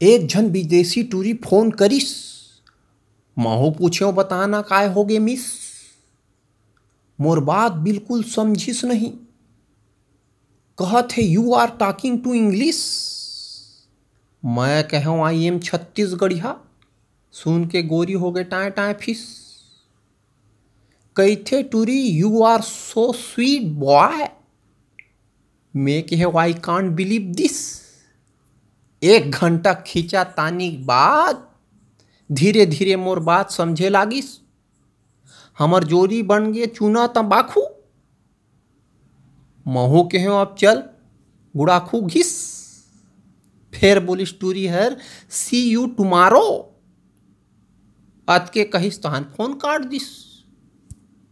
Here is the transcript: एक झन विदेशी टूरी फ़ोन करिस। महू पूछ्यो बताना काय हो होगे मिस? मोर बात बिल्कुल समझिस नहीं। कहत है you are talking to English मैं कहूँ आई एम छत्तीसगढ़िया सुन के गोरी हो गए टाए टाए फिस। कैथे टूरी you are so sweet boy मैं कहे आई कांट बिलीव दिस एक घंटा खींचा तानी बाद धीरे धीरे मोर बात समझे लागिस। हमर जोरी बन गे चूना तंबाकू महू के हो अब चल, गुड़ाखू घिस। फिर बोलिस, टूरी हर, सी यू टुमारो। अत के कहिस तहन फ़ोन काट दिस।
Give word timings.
एक 0.00 0.26
झन 0.26 0.46
विदेशी 0.46 1.02
टूरी 1.02 1.32
फ़ोन 1.34 1.70
करिस। 1.70 2.04
महू 3.38 3.70
पूछ्यो 3.70 4.12
बताना 4.12 4.60
काय 4.62 4.86
हो 4.86 4.92
होगे 4.92 5.18
मिस? 5.18 5.44
मोर 7.20 7.40
बात 7.40 7.72
बिल्कुल 7.72 8.22
समझिस 8.22 8.84
नहीं। 8.84 9.10
कहत 10.78 11.12
है 11.12 11.24
you 11.24 11.52
are 11.52 11.70
talking 11.70 12.22
to 12.24 12.34
English 12.34 12.82
मैं 14.44 14.88
कहूँ 14.88 15.24
आई 15.26 15.44
एम 15.44 15.58
छत्तीसगढ़िया 15.58 16.56
सुन 17.32 17.66
के 17.66 17.82
गोरी 17.82 18.12
हो 18.12 18.32
गए 18.32 18.44
टाए 18.44 18.70
टाए 18.70 18.94
फिस। 18.94 19.26
कैथे 21.16 21.62
टूरी 21.62 22.00
you 22.00 22.42
are 22.42 22.60
so 22.60 23.12
sweet 23.12 23.62
boy 23.62 24.28
मैं 25.74 26.02
कहे 26.02 26.38
आई 26.38 26.52
कांट 26.54 26.92
बिलीव 26.92 27.22
दिस 27.22 27.87
एक 29.02 29.30
घंटा 29.30 29.72
खींचा 29.86 30.24
तानी 30.24 30.70
बाद 30.70 31.46
धीरे 32.30 32.66
धीरे 32.66 32.96
मोर 32.96 33.18
बात 33.18 33.50
समझे 33.50 33.88
लागिस। 33.88 34.38
हमर 35.58 35.84
जोरी 35.84 36.22
बन 36.22 36.52
गे 36.52 36.66
चूना 36.66 37.06
तंबाकू 37.06 37.62
महू 39.66 40.02
के 40.12 40.18
हो 40.24 40.34
अब 40.34 40.54
चल, 40.58 40.82
गुड़ाखू 41.54 42.00
घिस। 42.00 42.32
फिर 43.74 44.00
बोलिस, 44.00 44.40
टूरी 44.40 44.66
हर, 44.66 44.96
सी 45.30 45.62
यू 45.70 45.86
टुमारो। 45.86 46.46
अत 48.28 48.50
के 48.54 48.64
कहिस 48.64 49.02
तहन 49.02 49.24
फ़ोन 49.36 49.54
काट 49.54 49.80
दिस। 49.80 50.27